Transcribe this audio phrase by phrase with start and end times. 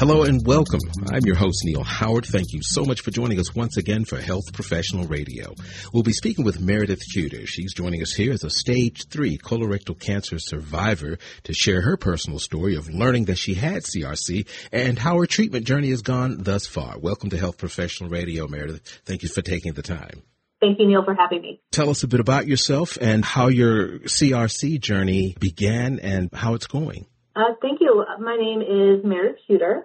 [0.00, 0.80] Hello and welcome.
[1.12, 2.24] I'm your host, Neil Howard.
[2.24, 5.54] Thank you so much for joining us once again for Health Professional Radio.
[5.92, 7.46] We'll be speaking with Meredith Huetter.
[7.46, 12.38] She's joining us here as a stage three colorectal cancer survivor to share her personal
[12.38, 16.66] story of learning that she had CRC and how her treatment journey has gone thus
[16.66, 16.98] far.
[16.98, 19.02] Welcome to Health Professional Radio, Meredith.
[19.04, 20.22] Thank you for taking the time.
[20.60, 21.60] Thank you, Neil, for having me.
[21.70, 26.66] Tell us a bit about yourself and how your CRC journey began and how it's
[26.66, 27.06] going.
[27.34, 28.04] Uh, thank you.
[28.20, 29.84] My name is Meredith Huetter.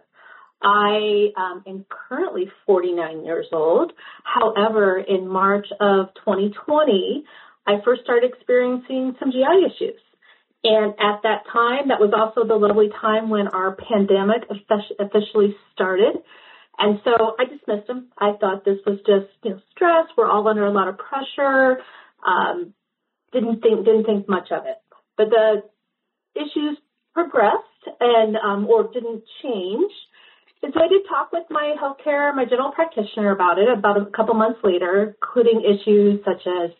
[0.61, 3.93] I um, am currently 49 years old.
[4.23, 7.23] However, in March of 2020,
[7.67, 9.99] I first started experiencing some GI issues.
[10.63, 16.17] And at that time, that was also the lovely time when our pandemic officially started.
[16.77, 18.07] And so I dismissed them.
[18.17, 20.07] I thought this was just, you know, stress.
[20.17, 21.79] We're all under a lot of pressure.
[22.25, 22.73] Um,
[23.31, 24.77] didn't think, didn't think much of it.
[25.17, 25.63] But the
[26.35, 26.77] issues
[27.13, 27.63] progressed
[27.99, 29.91] and, um, or didn't change.
[30.63, 34.05] And so I did talk with my healthcare, my general practitioner about it about a
[34.05, 36.71] couple months later, including issues such as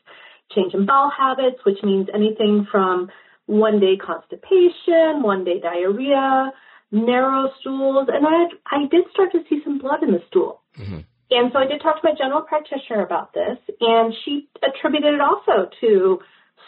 [0.54, 3.10] change in bowel habits, which means anything from
[3.46, 6.52] one day constipation, one day diarrhea,
[6.92, 10.62] narrow stools, and I I did start to see some blood in the stool.
[10.80, 11.00] Mm-hmm.
[11.32, 15.22] And so I did talk to my general practitioner about this, and she attributed it
[15.22, 16.20] also to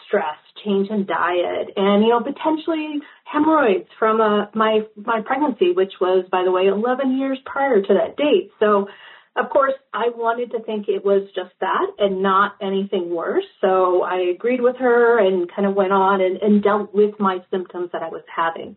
[0.06, 5.92] stress, change in diet, and you know potentially hemorrhoids from uh, my my pregnancy, which
[6.00, 8.50] was by the way 11 years prior to that date.
[8.58, 8.88] So
[9.36, 13.46] of course I wanted to think it was just that and not anything worse.
[13.60, 17.38] So I agreed with her and kind of went on and, and dealt with my
[17.50, 18.76] symptoms that I was having.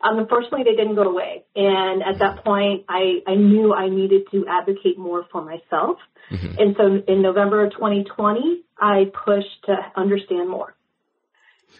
[0.00, 1.44] Um, unfortunately, they didn't go away.
[1.56, 5.98] And at that point, I, I knew I needed to advocate more for myself.
[6.30, 6.58] Mm-hmm.
[6.58, 10.74] And so in November of 2020, I pushed to understand more.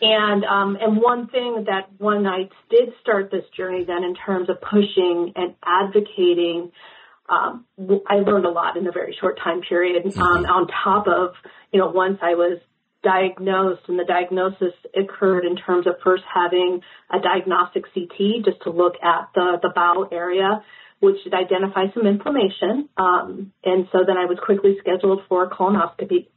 [0.00, 4.50] And um, and one thing that when I did start this journey, then in terms
[4.50, 6.72] of pushing and advocating,
[7.28, 7.64] um,
[8.06, 10.05] I learned a lot in a very short time period.
[10.05, 10.20] Mm-hmm.
[10.20, 11.34] Um, on top of
[11.72, 12.58] you know, once I was
[13.04, 18.70] diagnosed, and the diagnosis occurred in terms of first having a diagnostic CT just to
[18.70, 20.64] look at the, the bowel area,
[21.00, 22.88] which should identify some inflammation.
[22.96, 26.28] Um, and so then I was quickly scheduled for a colonoscopy.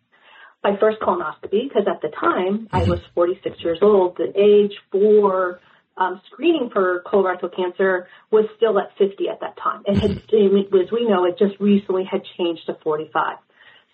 [0.64, 5.60] My first colonoscopy, because at the time I was 46 years old, the age for
[5.98, 9.84] um, screening for colorectal cancer was still at 50 at that time.
[9.86, 13.38] It had, as we know, it just recently had changed to 45.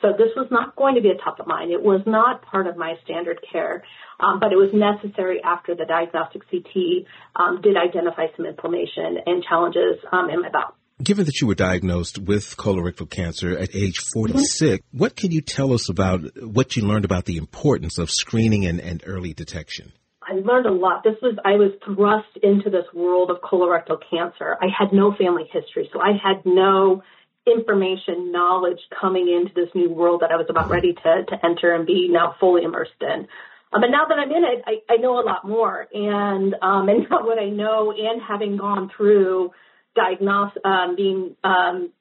[0.04, 1.72] So this was not going to be a top of mind.
[1.72, 3.84] It was not part of my standard care,
[4.20, 9.42] um, but it was necessary after the diagnostic CT um, did identify some inflammation and
[9.48, 10.76] challenges um, in my bowel.
[11.02, 14.98] Given that you were diagnosed with colorectal cancer at age 46, mm-hmm.
[14.98, 18.82] what can you tell us about what you learned about the importance of screening and,
[18.82, 19.94] and early detection?
[20.22, 21.04] I learned a lot.
[21.04, 24.58] This was, I was thrust into this world of colorectal cancer.
[24.62, 27.04] I had no family history, so I had no
[27.46, 31.74] information, knowledge coming into this new world that I was about ready to, to enter
[31.74, 33.28] and be now fully immersed in.
[33.74, 35.88] Um, but now that I'm in it, I, I know a lot more.
[35.94, 39.52] And, um, and now what I know and having gone through
[39.96, 41.92] diagnose, um, being, um,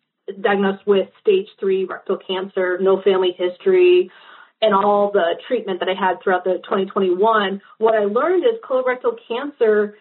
[0.40, 4.10] diagnosed with stage three rectal cancer, no family history,
[4.60, 9.18] and all the treatment that I had throughout the 2021, what I learned is colorectal
[9.26, 9.98] cancer,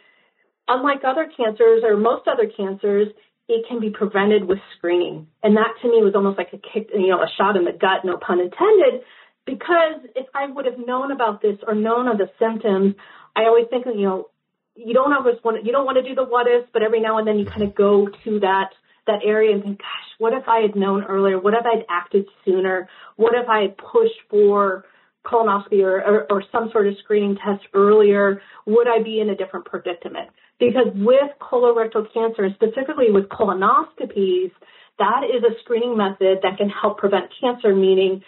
[0.67, 3.07] unlike other cancers or most other cancers,
[3.51, 5.27] it can be prevented with screening.
[5.43, 7.73] And that to me was almost like a kick, you know, a shot in the
[7.73, 9.03] gut, no pun intended,
[9.45, 12.95] because if I would have known about this or known of the symptoms,
[13.35, 14.29] I always think, you know,
[14.75, 17.01] you don't always want to, you don't want to do the what ifs, but every
[17.01, 18.69] now and then you kind of go to that,
[19.05, 21.37] that area and think, gosh, what if I had known earlier?
[21.39, 22.87] What if I'd acted sooner?
[23.17, 24.85] What if I had pushed for
[25.25, 28.41] colonoscopy or, or, or some sort of screening test earlier?
[28.65, 30.29] Would I be in a different predicament?
[30.61, 34.51] Because with colorectal cancer, specifically with colonoscopies,
[34.99, 38.21] that is a screening method that can help prevent cancer, meaning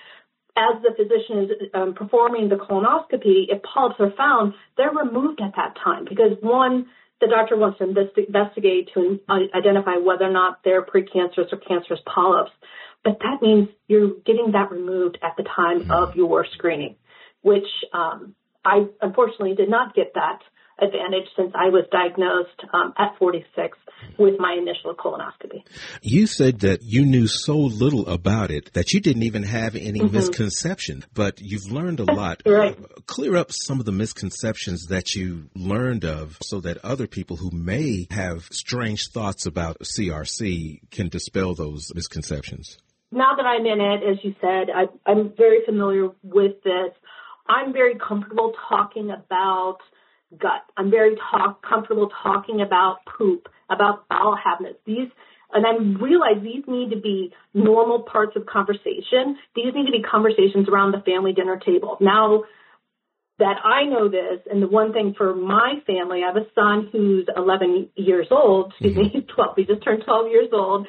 [0.57, 5.53] as the physician is um, performing the colonoscopy, if polyps are found, they're removed at
[5.55, 6.87] that time because one,
[7.21, 12.51] the doctor wants to investigate to identify whether or not they're precancerous or cancerous polyps.
[13.03, 15.91] But that means you're getting that removed at the time mm-hmm.
[15.91, 16.95] of your screening,
[17.43, 18.33] which um,
[18.65, 20.39] I unfortunately did not get that
[20.83, 23.77] advantage since I was diagnosed um, at 46
[24.17, 25.63] with my initial colonoscopy.
[26.01, 29.99] You said that you knew so little about it that you didn't even have any
[29.99, 30.15] mm-hmm.
[30.15, 32.41] misconception, but you've learned a lot.
[32.45, 32.77] right.
[33.05, 37.51] Clear up some of the misconceptions that you learned of so that other people who
[37.51, 42.77] may have strange thoughts about CRC can dispel those misconceptions.
[43.11, 46.93] Now that I'm in it, as you said, I, I'm very familiar with this
[47.47, 49.79] I'm very comfortable talking about
[50.39, 50.63] gut.
[50.77, 54.79] I'm very talk, comfortable talking about poop, about bowel habits.
[54.85, 55.09] These,
[55.51, 59.37] and I realize these need to be normal parts of conversation.
[59.55, 61.97] These need to be conversations around the family dinner table.
[61.99, 62.43] Now
[63.39, 66.89] that I know this, and the one thing for my family, I have a son
[66.91, 69.17] who's 11 years old, excuse mm-hmm.
[69.17, 70.87] me, 12, he just turned 12 years old,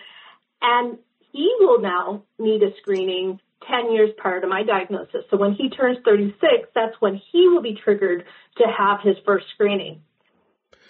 [0.60, 0.98] and
[1.32, 5.24] he will now need a screening 10 years prior to my diagnosis.
[5.30, 8.24] So when he turns 36, that's when he will be triggered
[8.58, 10.02] to have his first screening.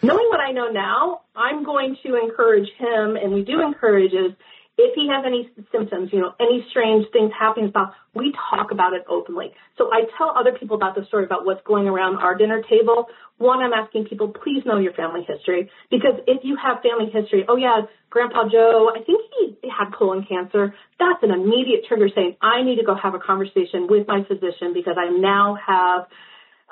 [0.02, 4.32] Knowing what I know now, I'm going to encourage him, and we do encourage is
[4.76, 7.72] if he has any symptoms, you know, any strange things happening,
[8.14, 9.52] we talk about it openly.
[9.78, 13.06] So I tell other people about the story about what's going around our dinner table.
[13.38, 15.70] One, I'm asking people, please know your family history.
[15.90, 20.26] Because if you have family history, oh yeah, Grandpa Joe, I think he had colon
[20.28, 24.22] cancer, that's an immediate trigger saying, I need to go have a conversation with my
[24.26, 26.06] physician because I now have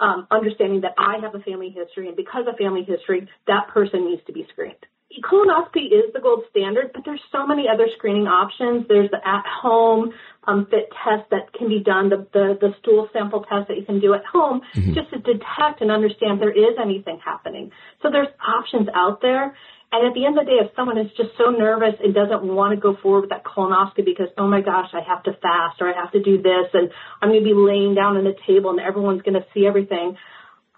[0.00, 4.06] um, understanding that I have a family history, and because of family history, that person
[4.06, 4.86] needs to be screened
[5.20, 8.86] colonoscopy is the gold standard, but there's so many other screening options.
[8.88, 10.12] There's the at-home
[10.44, 13.84] um, FIT test that can be done, the, the, the stool sample test that you
[13.84, 14.94] can do at home, mm-hmm.
[14.94, 17.70] just to detect and understand if there is anything happening.
[18.02, 19.54] So there's options out there.
[19.92, 22.42] And at the end of the day, if someone is just so nervous and doesn't
[22.42, 25.82] want to go forward with that colonoscopy because, oh my gosh, I have to fast
[25.82, 26.88] or I have to do this and
[27.20, 30.16] I'm going to be laying down on the table and everyone's going to see everything,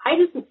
[0.05, 0.47] I just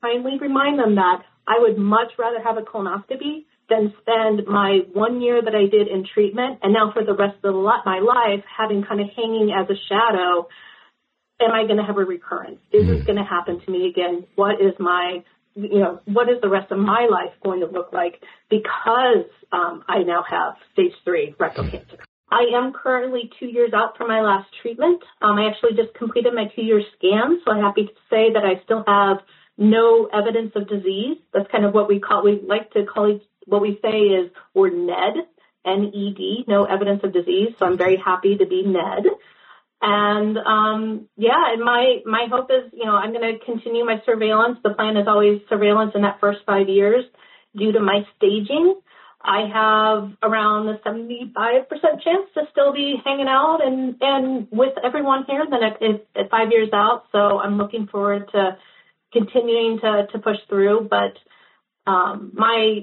[0.00, 5.20] kindly remind them that I would much rather have a colonoscopy than spend my one
[5.20, 8.44] year that I did in treatment and now for the rest of the, my life
[8.44, 10.48] having kind of hanging as a shadow.
[11.40, 12.58] Am I going to have a recurrence?
[12.72, 12.92] Is mm-hmm.
[12.92, 14.26] this going to happen to me again?
[14.34, 15.22] What is my,
[15.54, 18.20] you know, what is the rest of my life going to look like
[18.50, 21.76] because um, I now have stage three rectal mm-hmm.
[21.76, 22.04] cancer?
[22.30, 25.02] I am currently two years out from my last treatment.
[25.22, 28.62] Um, I actually just completed my two-year scan, so I'm happy to say that I
[28.64, 29.18] still have
[29.58, 31.18] no evidence of disease.
[31.34, 34.30] That's kind of what we call, we like to call it, what we say is
[34.54, 35.26] we're NED,
[35.66, 37.54] N-E-D, no evidence of disease.
[37.58, 39.06] So I'm very happy to be NED.
[39.80, 44.02] And um, yeah, and my my hope is, you know, I'm going to continue my
[44.04, 44.58] surveillance.
[44.62, 47.04] The plan is always surveillance in that first five years.
[47.56, 48.74] Due to my staging,
[49.22, 51.32] I have around a 75%
[52.02, 55.82] chance to still be hanging out and and with everyone here the next
[56.16, 57.04] at five years out.
[57.12, 58.56] So I'm looking forward to
[59.12, 61.16] continuing to, to push through, but
[61.90, 62.80] um, my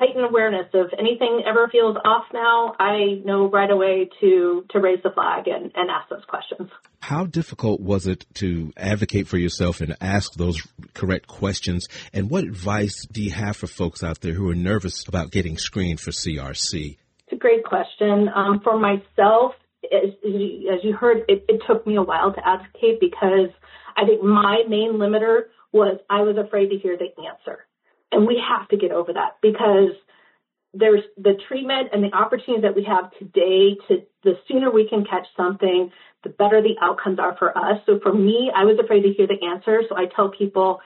[0.00, 5.02] heightened awareness of anything ever feels off now, I know right away to to raise
[5.02, 6.70] the flag and, and ask those questions.
[7.00, 10.62] How difficult was it to advocate for yourself and ask those
[10.94, 11.88] correct questions?
[12.12, 15.58] And what advice do you have for folks out there who are nervous about getting
[15.58, 16.96] screened for CRC?
[17.26, 18.28] It's a great question.
[18.34, 19.52] Um, for myself,
[19.84, 23.50] as, as you heard, it, it took me a while to advocate because–
[23.98, 27.66] I think my main limiter was I was afraid to hear the answer.
[28.12, 29.92] And we have to get over that because
[30.72, 35.04] there's the treatment and the opportunities that we have today to the sooner we can
[35.04, 35.90] catch something,
[36.22, 37.80] the better the outcomes are for us.
[37.86, 39.82] So for me, I was afraid to hear the answer.
[39.88, 40.80] So I tell people,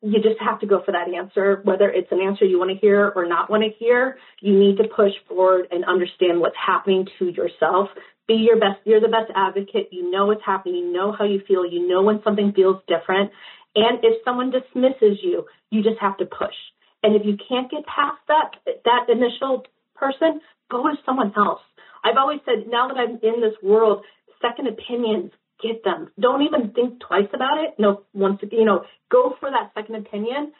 [0.00, 2.76] you just have to go for that answer, whether it's an answer you want to
[2.76, 4.18] hear or not want to hear.
[4.40, 7.88] You need to push forward and understand what's happening to yourself
[8.26, 9.88] be your best, you're the best advocate.
[9.92, 10.76] You know what's happening.
[10.76, 11.66] You know how you feel.
[11.66, 13.30] You know when something feels different.
[13.74, 16.54] And if someone dismisses you, you just have to push.
[17.02, 18.52] And if you can't get past that,
[18.84, 19.64] that initial
[19.94, 20.40] person,
[20.70, 21.60] go to someone else.
[22.02, 24.04] I've always said, now that I'm in this world,
[24.40, 26.10] second opinions, get them.
[26.18, 27.74] Don't even think twice about it.
[27.78, 30.52] No, once, you know, go for that second opinion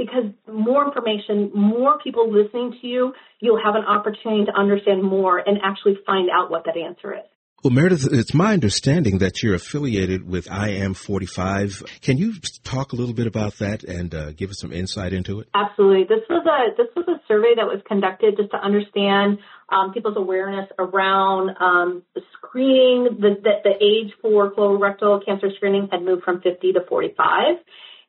[0.00, 5.38] because more information, more people listening to you, you'll have an opportunity to understand more
[5.38, 7.24] and actually find out what that answer is.
[7.62, 11.82] Well, Meredith, it's my understanding that you're affiliated with I Am 45.
[12.00, 12.32] Can you
[12.64, 15.48] talk a little bit about that and uh, give us some insight into it?
[15.54, 16.04] Absolutely.
[16.04, 20.16] This was a this was a survey that was conducted just to understand um, people's
[20.16, 22.02] awareness around um,
[22.32, 23.18] screening.
[23.20, 27.56] The, the, the age for colorectal cancer screening had moved from 50 to 45,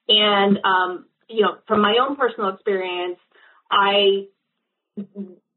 [0.07, 3.17] and um, you know, from my own personal experience,
[3.69, 4.27] I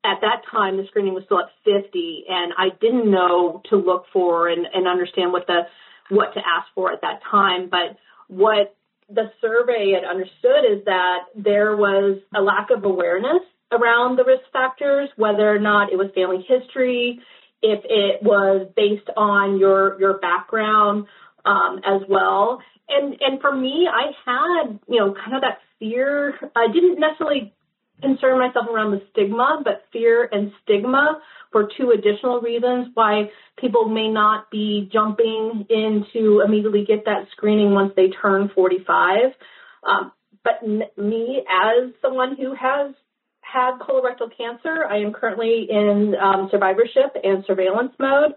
[0.04, 4.04] at that time the screening was still at 50 and I didn't know to look
[4.12, 5.62] for and, and understand what the
[6.10, 7.70] what to ask for at that time.
[7.70, 7.96] But
[8.28, 8.76] what
[9.08, 14.44] the survey had understood is that there was a lack of awareness around the risk
[14.52, 17.20] factors, whether or not it was family history,
[17.62, 21.06] if it was based on your your background
[21.44, 22.60] um, as well.
[22.88, 26.34] And and for me, I had you know kind of that fear.
[26.54, 27.54] I didn't necessarily
[28.02, 31.20] concern myself around the stigma, but fear and stigma
[31.52, 37.26] for two additional reasons why people may not be jumping in to immediately get that
[37.32, 39.32] screening once they turn 45.
[39.86, 40.12] Um,
[40.42, 42.94] but n- me, as someone who has
[43.40, 48.34] had colorectal cancer, I am currently in um, survivorship and surveillance mode.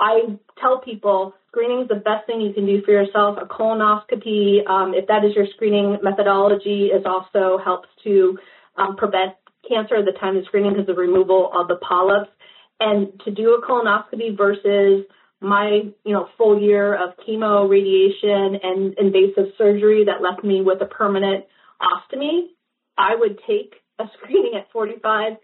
[0.00, 3.36] I tell people screening is the best thing you can do for yourself.
[3.40, 8.38] A colonoscopy, um, if that is your screening methodology, is also helps to
[8.76, 9.34] um, prevent
[9.68, 12.30] cancer at the time of screening because of removal of the polyps.
[12.78, 15.04] And to do a colonoscopy versus
[15.40, 20.80] my, you know, full year of chemo, radiation, and invasive surgery that left me with
[20.80, 21.44] a permanent
[21.82, 22.50] ostomy,
[22.96, 25.34] I would take a screening at 45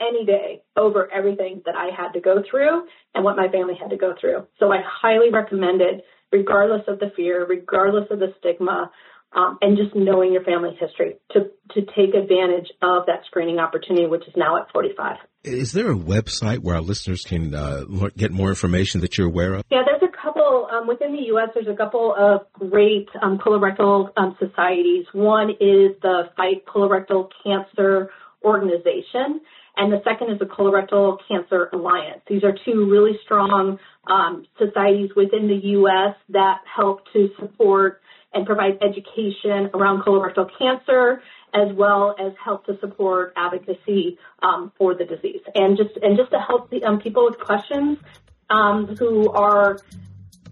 [0.00, 3.90] any day over everything that I had to go through and what my family had
[3.90, 4.46] to go through.
[4.58, 8.90] So I highly recommend it, regardless of the fear, regardless of the stigma,
[9.34, 14.06] um, and just knowing your family history to, to take advantage of that screening opportunity,
[14.06, 15.16] which is now at 45.
[15.42, 17.84] Is there a website where our listeners can uh,
[18.16, 19.64] get more information that you're aware of?
[19.70, 21.50] Yeah, there's a couple um, within the U.S.
[21.54, 25.06] There's a couple of great um, colorectal um, societies.
[25.12, 28.10] One is the Fight Colorectal Cancer
[28.42, 29.40] Organization,
[29.76, 32.20] and the second is the Colorectal Cancer Alliance.
[32.28, 36.14] These are two really strong um, societies within the U.S.
[36.30, 38.00] that help to support
[38.32, 41.22] and provide education around colorectal cancer
[41.54, 46.32] as well as help to support advocacy um, for the disease and just and just
[46.32, 47.98] to help the, um, people with questions
[48.50, 49.78] um, who are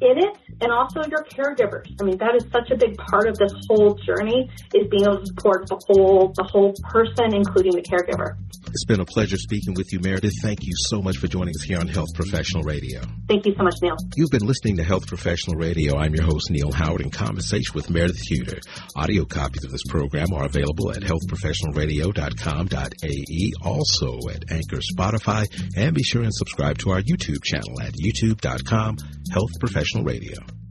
[0.02, 1.86] in it and also your caregivers.
[2.00, 5.20] I mean, that is such a big part of this whole journey is being able
[5.20, 8.36] to support the whole the whole person, including the caregiver.
[8.68, 10.34] It's been a pleasure speaking with you, Meredith.
[10.40, 13.02] Thank you so much for joining us here on Health Professional Radio.
[13.28, 13.96] Thank you so much, Neil.
[14.16, 15.98] You've been listening to Health Professional Radio.
[15.98, 18.60] I'm your host, Neil Howard, in conversation with Meredith Huetter.
[18.96, 26.02] Audio copies of this program are available at healthprofessionalradio.com.ae, also at Anchor, Spotify, and be
[26.02, 28.96] sure and subscribe to our YouTube channel at youtube.com
[29.32, 30.61] Health Professional Radio.